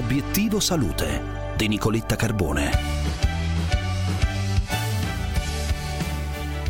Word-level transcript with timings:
Obiettivo 0.00 0.60
Salute 0.60 1.20
di 1.58 1.68
Nicoletta 1.68 2.16
Carbone. 2.16 2.70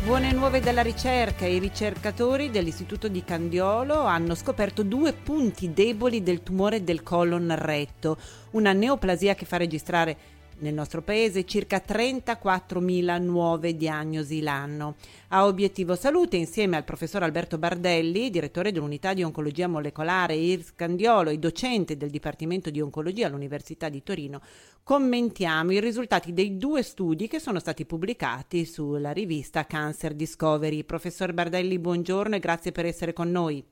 Buone 0.03 0.33
nuove 0.33 0.59
dalla 0.59 0.81
ricerca. 0.81 1.45
I 1.45 1.57
ricercatori 1.57 2.49
dell'Istituto 2.49 3.07
di 3.07 3.23
Candiolo 3.23 4.01
hanno 4.01 4.35
scoperto 4.35 4.83
due 4.83 5.13
punti 5.13 5.71
deboli 5.71 6.23
del 6.23 6.43
tumore 6.43 6.83
del 6.83 7.03
colon 7.03 7.55
retto, 7.57 8.17
una 8.51 8.73
neoplasia 8.73 9.33
che 9.33 9.45
fa 9.45 9.55
registrare 9.55 10.17
nel 10.61 10.73
nostro 10.73 11.01
paese 11.01 11.45
circa 11.45 11.83
34.000 11.85 13.21
nuove 13.21 13.75
diagnosi 13.75 14.41
l'anno. 14.41 14.95
A 15.29 15.45
Obiettivo 15.45 15.95
Salute, 15.95 16.37
insieme 16.37 16.77
al 16.77 16.83
professor 16.83 17.23
Alberto 17.23 17.57
Bardelli, 17.57 18.29
direttore 18.29 18.71
dell'unità 18.71 19.13
di 19.13 19.23
oncologia 19.23 19.67
molecolare 19.67 20.35
IRS 20.35 20.73
Candiolo 20.75 21.29
e 21.29 21.37
docente 21.37 21.97
del 21.97 22.09
Dipartimento 22.09 22.69
di 22.69 22.81
Oncologia 22.81 23.27
all'Università 23.27 23.89
di 23.89 24.03
Torino, 24.03 24.41
commentiamo 24.83 25.71
i 25.71 25.79
risultati 25.79 26.33
dei 26.33 26.57
due 26.57 26.83
studi 26.83 27.27
che 27.27 27.39
sono 27.39 27.59
stati 27.59 27.85
pubblicati 27.85 28.65
sulla 28.65 29.11
rivista 29.11 29.65
Cancer 29.65 30.13
Discovery. 30.13 30.83
Professor 30.83 31.33
Bardelli, 31.33 31.79
buongiorno 31.79 32.35
e 32.35 32.39
grazie 32.39 32.71
per 32.71 32.85
essere 32.85 33.13
con 33.13 33.29
noi. 33.31 33.63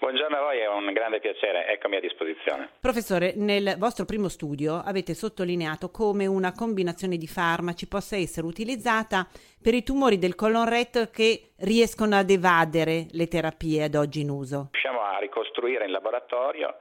Buongiorno 0.00 0.34
a 0.34 0.40
voi, 0.40 0.58
è 0.58 0.66
un 0.66 0.90
grande 0.94 1.20
piacere, 1.20 1.66
eccomi 1.66 1.96
a 1.96 2.00
disposizione. 2.00 2.70
Professore, 2.80 3.34
nel 3.36 3.74
vostro 3.76 4.06
primo 4.06 4.30
studio 4.30 4.80
avete 4.82 5.12
sottolineato 5.12 5.90
come 5.90 6.24
una 6.24 6.52
combinazione 6.52 7.18
di 7.18 7.26
farmaci 7.26 7.86
possa 7.86 8.16
essere 8.16 8.46
utilizzata 8.46 9.28
per 9.62 9.74
i 9.74 9.82
tumori 9.82 10.16
del 10.16 10.36
colon 10.36 10.66
retto 10.66 11.10
che 11.12 11.52
riescono 11.58 12.16
ad 12.16 12.30
evadere 12.30 13.08
le 13.12 13.28
terapie 13.28 13.84
ad 13.84 13.94
oggi 13.94 14.22
in 14.22 14.30
uso. 14.30 14.70
Riusciamo 14.72 15.02
a 15.02 15.18
ricostruire 15.18 15.84
in 15.84 15.92
laboratorio 15.92 16.78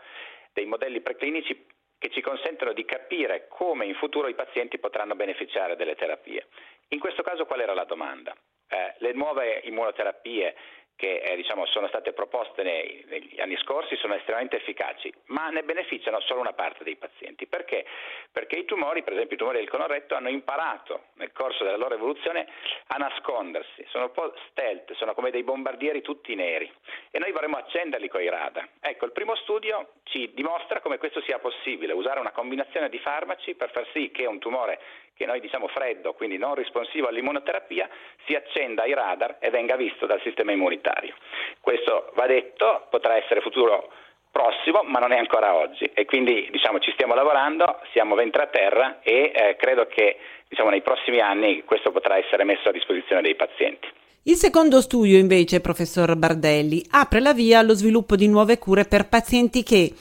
dei 0.53 0.65
modelli 0.65 1.01
preclinici 1.01 1.65
che 1.97 2.09
ci 2.11 2.21
consentono 2.21 2.71
di 2.71 2.85
capire 2.85 3.49
come 3.49 3.85
in 3.85 3.95
futuro 3.95 4.29
i 4.29 4.33
pazienti 4.33 4.79
potranno 4.79 5.15
beneficiare 5.15 5.75
delle 5.75 5.95
terapie. 5.95 6.47
In 6.95 6.99
questo 6.99 7.21
caso 7.21 7.43
qual 7.43 7.59
era 7.59 7.73
la 7.73 7.83
domanda? 7.83 8.33
Eh, 8.69 8.95
le 8.99 9.11
nuove 9.11 9.59
immunoterapie 9.65 10.55
che 10.99 11.21
eh, 11.21 11.37
diciamo, 11.37 11.65
sono 11.67 11.87
state 11.87 12.11
proposte 12.11 12.61
nei, 12.61 13.05
negli 13.07 13.39
anni 13.39 13.55
scorsi 13.55 13.95
sono 13.95 14.15
estremamente 14.15 14.57
efficaci, 14.57 15.09
ma 15.27 15.47
ne 15.47 15.63
beneficiano 15.63 16.19
solo 16.19 16.41
una 16.41 16.51
parte 16.51 16.83
dei 16.83 16.97
pazienti. 16.97 17.47
Perché? 17.47 17.85
Perché 18.33 18.57
i 18.57 18.65
tumori, 18.65 19.01
per 19.01 19.13
esempio 19.13 19.37
i 19.37 19.39
tumori 19.39 19.59
del 19.59 19.69
colon 19.69 19.87
retto, 19.87 20.15
hanno 20.15 20.27
imparato 20.27 21.05
nel 21.13 21.31
corso 21.31 21.63
della 21.63 21.77
loro 21.77 21.95
evoluzione 21.95 22.47
a 22.87 22.97
nascondersi, 22.97 23.85
sono 23.87 24.05
un 24.05 24.11
po' 24.11 24.33
stealth, 24.49 24.91
sono 24.95 25.13
come 25.13 25.31
dei 25.31 25.43
bombardieri 25.43 26.01
tutti 26.01 26.35
neri 26.35 26.69
e 27.11 27.17
noi 27.17 27.31
vorremmo 27.31 27.55
accenderli 27.55 28.09
con 28.09 28.21
i 28.21 28.29
radar. 28.29 28.67
Ecco, 28.81 29.05
il 29.05 29.13
primo 29.13 29.35
studio 29.35 29.93
ci 30.03 30.33
dimostra 30.33 30.81
come 30.81 30.97
questo 30.97 31.21
sia 31.21 31.39
possibile, 31.39 31.93
usare 31.93 32.19
una 32.19 32.31
combinazione 32.31 32.89
di 32.89 32.99
farmaci 32.99 33.55
per 33.55 33.71
far 33.71 33.87
sì 33.93 34.11
che 34.11 34.25
un 34.25 34.39
tumore 34.39 34.81
che 35.19 35.25
noi 35.25 35.41
diciamo 35.41 35.67
freddo, 35.67 36.13
quindi 36.13 36.37
non 36.37 36.55
responsivo 36.55 37.09
all'immunoterapia, 37.09 37.89
si 38.25 38.35
accenda 38.35 38.83
ai 38.83 38.93
radar 38.93 39.35
e 39.41 39.49
venga 39.49 39.75
visto 39.75 40.05
dal 40.05 40.21
sistema 40.23 40.53
immunitario. 40.53 41.13
Questo 41.59 42.13
va 42.15 42.25
detto, 42.25 42.87
potrà 42.89 43.17
essere 43.17 43.41
futuro 43.41 43.91
prossimo, 44.31 44.81
ma 44.85 44.99
non 44.99 45.11
è 45.11 45.17
ancora 45.17 45.55
oggi 45.55 45.83
e 45.93 46.05
quindi 46.05 46.47
diciamo, 46.49 46.79
ci 46.79 46.91
stiamo 46.93 47.15
lavorando, 47.15 47.81
siamo 47.91 48.15
ventre 48.15 48.43
a 48.43 48.47
terra 48.47 48.99
e 49.01 49.33
eh, 49.35 49.55
credo 49.57 49.87
che 49.87 50.15
diciamo, 50.47 50.69
nei 50.69 50.81
prossimi 50.81 51.19
anni 51.19 51.63
questo 51.65 51.91
potrà 51.91 52.15
essere 52.15 52.45
messo 52.45 52.69
a 52.69 52.71
disposizione 52.71 53.21
dei 53.21 53.35
pazienti. 53.35 53.89
Il 54.23 54.35
secondo 54.35 54.79
studio 54.79 55.17
invece, 55.17 55.59
professor 55.59 56.15
Bardelli, 56.15 56.81
apre 56.91 57.19
la 57.19 57.33
via 57.33 57.59
allo 57.59 57.73
sviluppo 57.73 58.15
di 58.15 58.29
nuove 58.29 58.57
cure 58.57 58.85
per 58.85 59.09
pazienti 59.09 59.63
che 59.63 59.91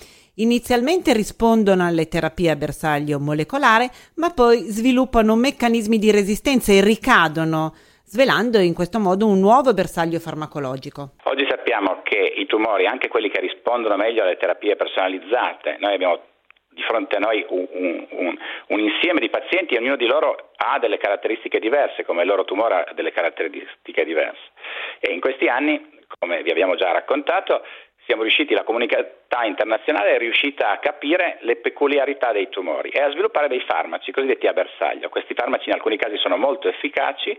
Inizialmente 0.40 1.12
rispondono 1.12 1.84
alle 1.84 2.06
terapie 2.06 2.50
a 2.50 2.54
bersaglio 2.54 3.18
molecolare, 3.18 3.90
ma 4.22 4.30
poi 4.30 4.58
sviluppano 4.70 5.34
meccanismi 5.34 5.98
di 5.98 6.12
resistenza 6.12 6.70
e 6.70 6.80
ricadono, 6.80 7.74
svelando 8.04 8.58
in 8.58 8.72
questo 8.72 9.00
modo 9.00 9.26
un 9.26 9.40
nuovo 9.40 9.74
bersaglio 9.74 10.20
farmacologico. 10.20 11.14
Oggi 11.24 11.44
sappiamo 11.48 12.02
che 12.04 12.34
i 12.36 12.46
tumori, 12.46 12.86
anche 12.86 13.08
quelli 13.08 13.30
che 13.30 13.40
rispondono 13.40 13.96
meglio 13.96 14.22
alle 14.22 14.36
terapie 14.36 14.76
personalizzate, 14.76 15.76
noi 15.80 15.94
abbiamo 15.94 16.20
di 16.68 16.82
fronte 16.82 17.16
a 17.16 17.18
noi 17.18 17.44
un, 17.48 17.66
un, 17.72 18.38
un, 18.68 18.78
insieme 18.78 19.18
di 19.18 19.30
pazienti 19.30 19.74
e 19.74 19.78
ognuno 19.78 19.96
di 19.96 20.06
loro 20.06 20.52
ha 20.54 20.78
delle 20.78 20.98
caratteristiche 20.98 21.58
diverse, 21.58 22.04
come 22.04 22.22
il 22.22 22.28
loro 22.28 22.44
tumore 22.44 22.74
ha 22.74 22.92
delle 22.94 23.10
caratteristiche 23.10 24.04
diverse. 24.04 24.52
E 25.00 25.12
in 25.12 25.18
questi 25.18 25.48
anni, 25.48 25.98
come 26.20 26.44
vi 26.44 26.50
abbiamo 26.50 26.76
già 26.76 26.92
raccontato, 26.92 27.62
siamo 28.08 28.22
riusciti, 28.22 28.54
la 28.54 28.64
comunità 28.64 29.44
internazionale 29.44 30.14
è 30.14 30.18
riuscita 30.18 30.70
a 30.70 30.78
capire 30.78 31.36
le 31.42 31.56
peculiarità 31.56 32.32
dei 32.32 32.48
tumori 32.48 32.88
e 32.88 33.02
a 33.02 33.10
sviluppare 33.10 33.48
dei 33.48 33.60
farmaci 33.60 34.12
cosiddetti 34.12 34.46
a 34.46 34.54
bersaglio. 34.54 35.10
Questi 35.10 35.34
farmaci 35.34 35.68
in 35.68 35.74
alcuni 35.74 35.98
casi 35.98 36.16
sono 36.16 36.38
molto 36.38 36.68
efficaci, 36.68 37.38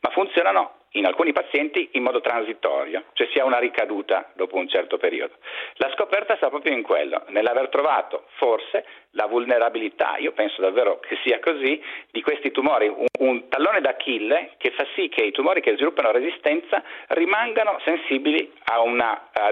ma 0.00 0.10
funzionano 0.10 0.74
in 0.94 1.06
alcuni 1.06 1.32
pazienti 1.32 1.88
in 1.92 2.02
modo 2.02 2.20
transitorio, 2.20 3.04
cioè 3.14 3.28
si 3.32 3.38
ha 3.38 3.46
una 3.46 3.58
ricaduta 3.58 4.30
dopo 4.34 4.56
un 4.56 4.68
certo 4.68 4.98
periodo. 4.98 5.34
La 5.76 5.90
scoperta 5.94 6.36
sta 6.36 6.50
proprio 6.50 6.74
in 6.74 6.82
quello, 6.82 7.24
nell'aver 7.28 7.70
trovato 7.70 8.26
forse 8.36 8.84
la 9.20 9.26
vulnerabilità, 9.26 10.16
io 10.16 10.32
penso 10.32 10.62
davvero 10.62 10.98
che 11.00 11.18
sia 11.22 11.38
così, 11.40 11.80
di 12.10 12.22
questi 12.22 12.50
tumori, 12.50 12.88
un, 12.88 13.06
un 13.18 13.48
tallone 13.48 13.80
d'Achille 13.82 14.52
che 14.56 14.70
fa 14.70 14.86
sì 14.94 15.08
che 15.08 15.24
i 15.24 15.32
tumori 15.32 15.60
che 15.60 15.74
sviluppano 15.74 16.10
resistenza 16.10 16.82
rimangano 17.08 17.78
sensibili 17.84 18.50
a 18.64 18.80
un 18.80 18.96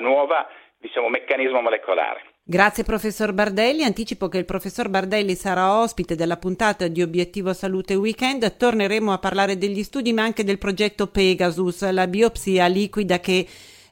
nuovo 0.00 0.34
diciamo, 0.78 1.08
meccanismo 1.08 1.60
molecolare. 1.60 2.22
Grazie 2.42 2.82
professor 2.82 3.34
Bardelli, 3.34 3.84
anticipo 3.84 4.28
che 4.28 4.38
il 4.38 4.46
professor 4.46 4.88
Bardelli 4.88 5.34
sarà 5.34 5.80
ospite 5.82 6.14
della 6.14 6.38
puntata 6.38 6.88
di 6.88 7.02
Obiettivo 7.02 7.52
Salute 7.52 7.94
Weekend, 7.94 8.56
torneremo 8.56 9.12
a 9.12 9.18
parlare 9.18 9.58
degli 9.58 9.82
studi 9.82 10.14
ma 10.14 10.22
anche 10.22 10.44
del 10.44 10.56
progetto 10.56 11.08
Pegasus, 11.08 11.86
la 11.90 12.06
biopsia 12.06 12.66
liquida 12.66 13.20
che 13.20 13.46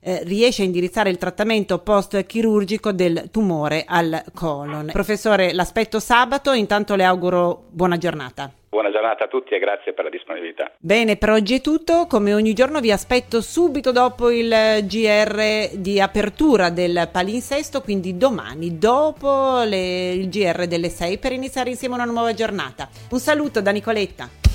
eh, 0.06 0.22
riesce 0.22 0.62
a 0.62 0.64
indirizzare 0.64 1.10
il 1.10 1.18
trattamento 1.18 1.78
post-chirurgico 1.80 2.92
del 2.92 3.28
tumore 3.32 3.84
al 3.84 4.22
colon. 4.32 4.90
Professore, 4.92 5.52
l'aspetto 5.52 5.98
sabato, 5.98 6.52
intanto 6.52 6.94
le 6.94 7.02
auguro 7.02 7.64
buona 7.70 7.96
giornata. 7.98 8.48
Buona 8.68 8.92
giornata 8.92 9.24
a 9.24 9.26
tutti 9.26 9.54
e 9.54 9.58
grazie 9.58 9.94
per 9.94 10.04
la 10.04 10.10
disponibilità. 10.10 10.70
Bene, 10.78 11.16
per 11.16 11.30
oggi 11.30 11.56
è 11.56 11.60
tutto. 11.60 12.06
Come 12.06 12.34
ogni 12.34 12.52
giorno 12.52 12.78
vi 12.78 12.92
aspetto 12.92 13.40
subito 13.40 13.90
dopo 13.90 14.30
il 14.30 14.48
GR 14.84 15.70
di 15.76 16.00
apertura 16.00 16.70
del 16.70 17.08
palinsesto, 17.10 17.80
quindi 17.80 18.16
domani, 18.16 18.78
dopo 18.78 19.62
le, 19.64 20.12
il 20.12 20.28
GR 20.28 20.66
delle 20.66 20.88
6 20.88 21.18
per 21.18 21.32
iniziare 21.32 21.70
insieme 21.70 21.94
una 21.94 22.04
nuova 22.04 22.32
giornata. 22.32 22.88
Un 23.10 23.18
saluto 23.18 23.60
da 23.60 23.72
Nicoletta. 23.72 24.45